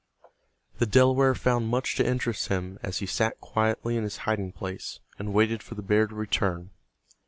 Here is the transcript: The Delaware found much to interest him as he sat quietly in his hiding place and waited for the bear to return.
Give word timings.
The 0.79 0.87
Delaware 0.87 1.35
found 1.35 1.67
much 1.67 1.93
to 1.97 2.03
interest 2.03 2.47
him 2.47 2.79
as 2.81 2.97
he 2.97 3.05
sat 3.05 3.39
quietly 3.39 3.97
in 3.97 4.03
his 4.03 4.17
hiding 4.25 4.51
place 4.51 4.99
and 5.19 5.31
waited 5.31 5.61
for 5.61 5.75
the 5.75 5.83
bear 5.83 6.07
to 6.07 6.15
return. 6.15 6.71